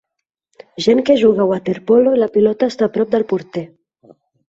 [0.85, 3.69] Gent que juga a waterpolo i la pilota està a prop del porter.